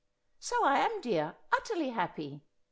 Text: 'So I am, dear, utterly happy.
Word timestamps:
'So 0.39 0.63
I 0.65 0.79
am, 0.79 0.99
dear, 1.01 1.35
utterly 1.53 1.89
happy. 1.91 2.41